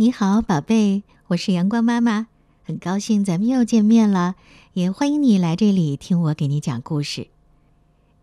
[0.00, 2.28] 你好，宝贝，我是阳光妈妈，
[2.62, 4.36] 很高兴咱们又见面了，
[4.74, 7.26] 也欢迎你来这里听我给你讲故事。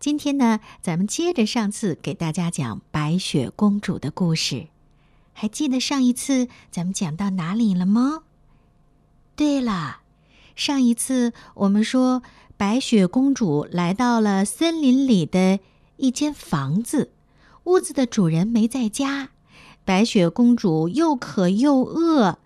[0.00, 4.68] 今天呢，咱们接着上次给大家讲白雪公主的故事，
[5.34, 8.22] 还记得上一次咱们讲到哪里了吗？
[9.34, 9.98] 对了，
[10.54, 12.22] 上一次我们说
[12.56, 15.60] 白雪公主来到了森林里的
[15.98, 17.12] 一间房子，
[17.64, 19.28] 屋子的主人没在家。
[19.86, 22.38] 白雪公主又渴又饿，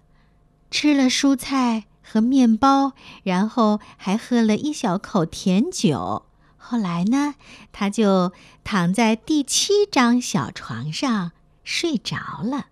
[0.71, 6.27] 吃了蔬菜和面包，然后还喝了一小口甜酒。
[6.59, 7.35] 后来呢，
[7.73, 8.33] 她就
[8.63, 11.33] 躺在第七张小床上
[11.65, 12.67] 睡着了。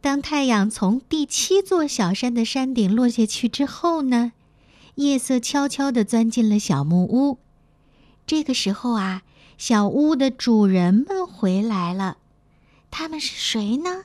[0.00, 4.32] 当太阳从第七座小山的山顶落下去之后呢，
[4.96, 7.38] 夜色悄悄地钻进了小木屋。
[8.26, 9.22] 这个时候啊，
[9.56, 12.16] 小屋的主人们回来了。
[12.96, 14.04] 他们是谁呢？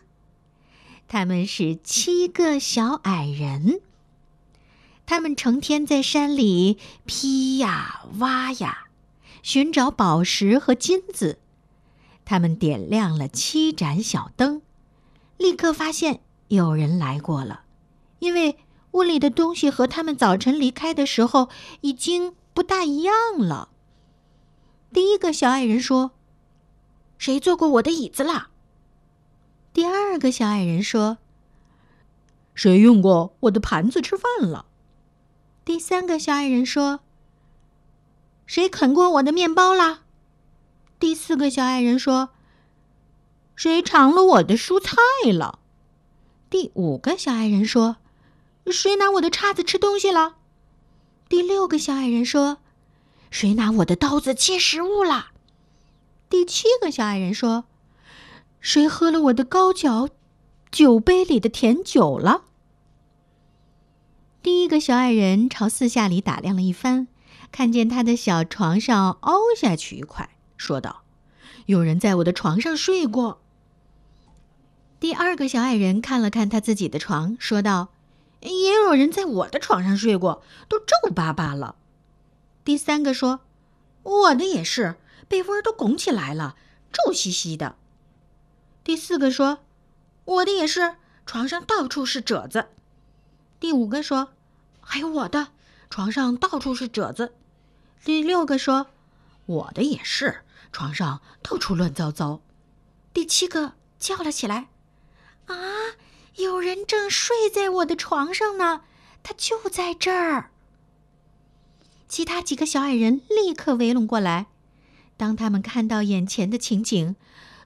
[1.08, 3.82] 他们是七个小矮人。
[5.06, 8.88] 他们成天在山里劈呀挖呀，
[9.44, 11.38] 寻找宝石和金子。
[12.26, 14.64] 他们点亮了七盏小灯，
[15.38, 17.62] 立刻发现有人来过了，
[18.18, 18.58] 因为
[18.94, 21.50] 屋里的东西和他们早晨离开的时候
[21.82, 23.70] 已经不大一样了。
[24.92, 26.14] 第一个小矮人说
[27.20, 28.48] ：“谁坐过我的椅子了？”
[29.72, 31.20] 第二个小矮人说
[32.56, 34.66] ：“谁用过我的盘子吃饭了？”
[35.64, 37.02] 第三个小矮人说
[38.48, 40.02] ：“谁啃过我的面包啦？”
[41.00, 42.30] 第四个小矮人说
[43.56, 44.98] ：“谁尝了我的蔬菜
[45.32, 45.60] 了？”
[46.50, 47.98] 第五个小矮人说
[48.72, 50.38] ：“谁拿我的叉子吃东西了？”
[51.30, 52.58] 第六个小矮人说
[53.30, 55.28] ：“谁拿我的刀子切食物了？”
[56.28, 57.69] 第七个小矮人说。
[58.60, 60.10] 谁喝了我的高脚
[60.70, 62.44] 酒杯里的甜酒了？
[64.44, 67.08] 第一个小矮人朝四下里打量了一番，
[67.52, 71.04] 看见他的小床上凹下去一块，说道
[71.68, 73.42] ：“有人在我的床上睡过。”
[75.00, 77.90] 第二个小矮人看了看他自己的床，说道
[78.42, 81.76] ：“也有人在我的床上睡过，都皱巴巴了。”
[82.66, 83.40] 第三个说
[84.04, 86.56] ：“我的也是，被窝都拱起来了，
[86.92, 87.78] 皱兮兮的。”
[88.84, 89.60] 第四个说
[90.26, 90.96] ：“我的也是，
[91.26, 92.70] 床上到处是褶子。”
[93.60, 94.34] 第五个说
[94.80, 95.50] ：“还有我的，
[95.90, 97.34] 床上到处是褶子。”
[98.04, 98.88] 第六个说
[99.46, 102.42] ：“我的也是，床上到处乱糟糟。”
[103.14, 104.70] 第七个叫了起来
[105.48, 105.56] ：“啊，
[106.36, 108.82] 有人正睡在我的床上呢，
[109.22, 110.52] 他就在这儿。”
[112.08, 114.48] 其他几个小矮人立刻围拢过来，
[115.18, 117.16] 当他们看到眼前的情景。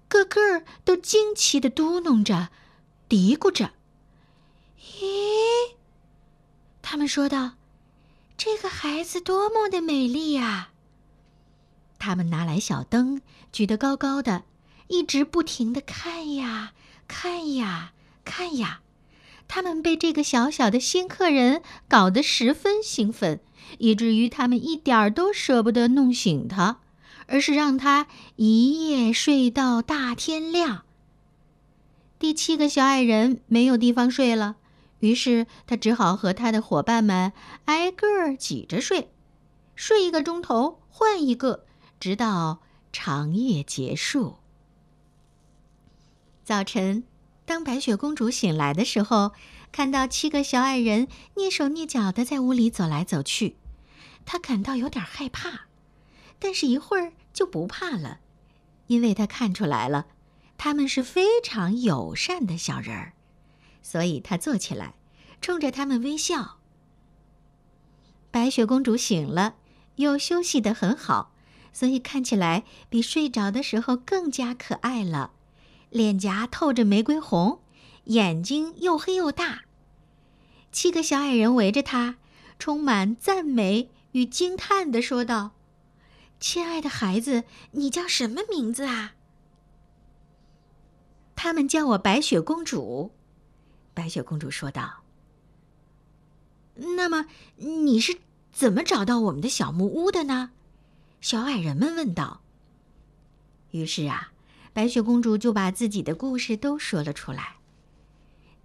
[0.08, 2.50] 个个都惊奇的嘟哝着，
[3.10, 3.72] 嘀咕着
[4.80, 5.76] ：“咦？”
[6.82, 7.54] 他们说道
[8.38, 10.70] ：“这个孩子多么的美丽呀！”
[11.98, 13.22] 他们拿来小灯，
[13.52, 14.44] 举得高高的，
[14.88, 16.74] 一直不停的看呀
[17.08, 17.94] 看呀
[18.26, 18.82] 看呀。
[19.48, 23.40] 他们被这个小小的新客人搞得十分兴奋，
[23.78, 26.80] 以至于他们一点儿都舍不得弄醒他。
[27.28, 30.84] 而是让他一夜睡到大天亮。
[32.20, 34.56] 第七个小矮人没有地方睡了，
[35.00, 37.34] 于是他只好和他的伙伴们
[37.66, 39.10] 挨个儿挤着睡，
[39.76, 41.66] 睡一个钟头换一个，
[42.00, 42.62] 直到
[42.94, 44.38] 长夜结束。
[46.46, 47.04] 早晨，
[47.46, 49.32] 当白雪公主醒来的时候，
[49.72, 53.58] 看到七个小矮人蹑手蹑脚的在屋里走来走去，
[54.26, 55.68] 她感到有点害怕。
[56.44, 58.20] 但是，一会儿就不怕了，
[58.88, 60.08] 因为他看出来了，
[60.58, 63.14] 他们是非常友善的小人儿，
[63.82, 64.96] 所以他坐起来，
[65.40, 66.58] 冲着他们微笑。
[68.30, 69.56] 白雪公主醒了，
[69.96, 71.32] 又休息得很好，
[71.72, 75.32] 所以看起来比睡着的时候更加可爱了，
[75.92, 77.62] 脸颊透着玫瑰红，
[78.06, 79.62] 眼睛又黑又大。
[80.74, 82.18] 七个小矮人围着她，
[82.60, 85.52] 充满赞美与惊叹地说道。
[86.44, 89.14] 亲爱的孩子，你叫什么名字啊？
[91.38, 93.14] 他们叫我白雪公主。
[93.94, 95.04] 白雪公主说道。
[96.76, 98.18] 那么你是
[98.52, 100.52] 怎么找到我们的小木屋的呢？
[101.22, 102.42] 小矮人们问道。
[103.72, 104.34] 于是啊，
[104.74, 107.56] 白雪公主就把自己的故事都说了出来。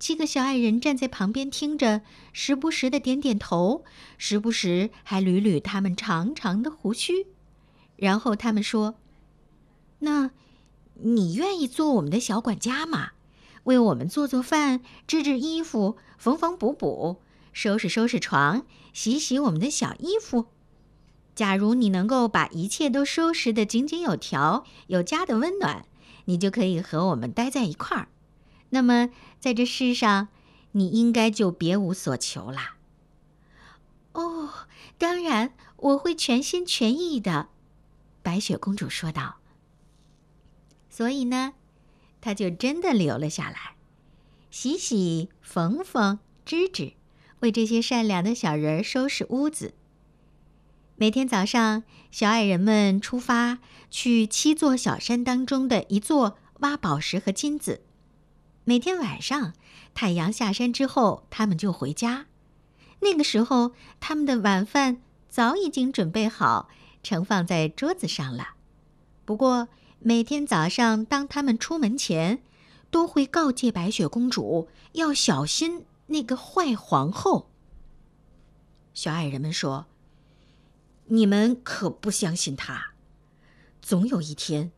[0.00, 2.02] 七个小矮人站在旁边听着，
[2.32, 3.84] 时不时的点点头，
[4.16, 7.28] 时不时还捋捋他们长长的胡须。
[7.98, 8.94] 然后他们说
[10.00, 10.30] ：“那，
[10.94, 13.10] 你愿意做我们的小管家吗？
[13.64, 17.20] 为我们做做饭、织织衣服、缝缝补补、
[17.52, 18.64] 收拾收拾床、
[18.94, 20.46] 洗洗我们的小衣服。
[21.34, 25.84] 假如你能够把一切都收拾得井井有条，有家的温暖，
[26.24, 28.08] 你就可以和我们待在一块儿。
[28.70, 30.28] 那么，在这世上，
[30.72, 32.76] 你应该就别无所求啦。
[34.12, 34.50] 哦，
[34.96, 37.48] 当然，我会全心全意的。”
[38.28, 39.36] 白雪公主说道。
[40.90, 41.54] 所以呢，
[42.20, 43.76] 她就真的留了下来，
[44.50, 46.92] 洗洗、缝缝、织织，
[47.40, 49.72] 为这些善良的小人收拾屋子。
[50.96, 57.80] 每天早上，小矮人们出发去七座小山当中的一座挖宝石和金子。
[58.64, 59.54] 每天晚上，
[59.94, 62.26] 太阳下山之后，他们就回家。
[63.00, 66.68] 那个时候，他们的晚饭早已经准备好，
[67.08, 68.50] 盛放在桌子上了。
[69.24, 69.68] 不过，
[70.00, 72.42] 每天早上，当他们出门前，
[72.90, 77.48] 都会告诫白雪公主要小心那个坏皇后。
[78.92, 79.86] 小矮人们说。
[81.10, 82.92] 你们可不相信他，
[83.80, 84.72] 总有一天，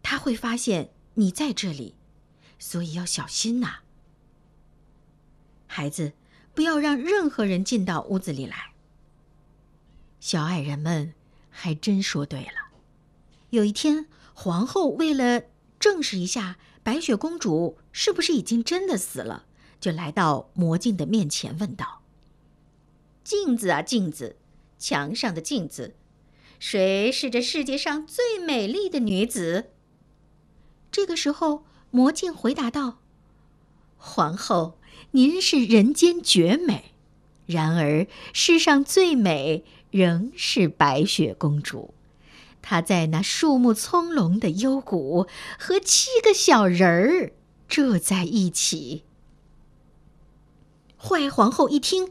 [0.00, 1.96] 他会发现你在这里，
[2.56, 3.80] 所以要小心呐。
[5.66, 6.12] 孩子，
[6.54, 8.74] 不要让任何人进到屋子里来。
[10.20, 11.14] 小矮人们
[11.52, 12.72] 还真说对了。
[13.50, 15.44] 有一天，皇后为了
[15.78, 19.44] 证实一下白雪公主是不是已经真的死了，
[19.78, 22.02] 就来到魔镜的面前，问道
[23.22, 24.36] ：“镜子啊，镜子！”
[24.78, 25.94] 墙上的镜子，
[26.58, 29.70] 谁是这世界上最美丽的女子？
[30.90, 32.98] 这个时候，魔镜回答道
[33.96, 34.80] ：“皇后，
[35.12, 36.94] 您是人间绝美，
[37.46, 41.94] 然而世上最美仍是白雪公主。
[42.60, 47.32] 她在那树木葱茏的幽谷，和七个小人儿
[47.68, 49.04] 住在一起。”
[50.98, 52.10] 坏皇后一听，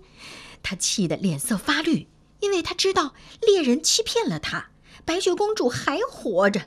[0.64, 2.08] 她气得脸色发绿。
[2.42, 4.72] 因为她知道猎人欺骗了她，
[5.06, 6.64] 白雪公主还活着，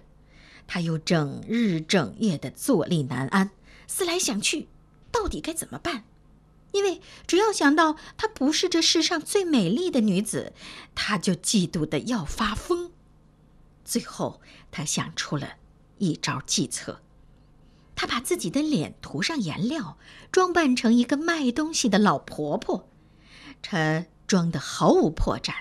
[0.69, 3.51] 她又整日整夜的坐立难安，
[3.89, 4.69] 思来想去，
[5.11, 6.05] 到底该怎么办？
[6.75, 10.53] 因为只要想到她不是这世上最美丽的女子，
[10.95, 12.93] 他就嫉妒的要发疯。
[13.85, 15.55] 最后，他想出了
[15.99, 17.01] 一招计策，
[17.97, 19.97] 他把自己的脸涂上颜料，
[20.31, 22.91] 装扮成一个卖东西的老婆婆，
[23.63, 24.05] 她。
[24.27, 25.53] 装得毫无破绽，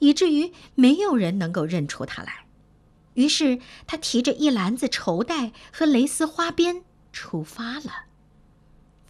[0.00, 2.46] 以至于没有人能够认出他来。
[3.14, 6.82] 于是他提着一篮子绸带和蕾丝花边
[7.12, 8.07] 出发了，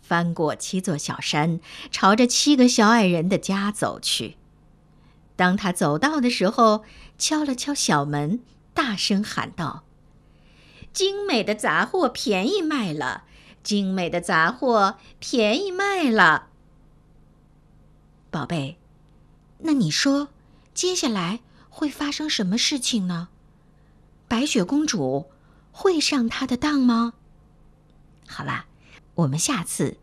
[0.09, 1.61] 翻过七座小山，
[1.91, 4.39] 朝着七个小矮人的家走去。
[5.37, 6.83] 当他走到的时候，
[7.19, 8.41] 敲了敲小门，
[8.73, 9.85] 大声喊道
[10.95, 13.25] ：“精美的杂货便宜卖了！
[13.63, 16.49] 精美的杂货便宜卖了！”
[18.33, 18.79] 宝贝。
[19.59, 20.29] 那你说，
[20.73, 23.29] 接下来会发生什么事情呢？
[24.27, 25.27] 白雪公主
[25.71, 27.13] 会上他的当吗？
[28.27, 28.67] 好啦，
[29.19, 29.97] 我们下次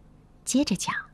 [0.43, 1.04] 接着讲。